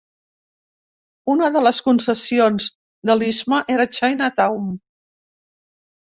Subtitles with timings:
[1.33, 2.71] Una de les concessions
[3.11, 4.75] de l'istme era "China Town".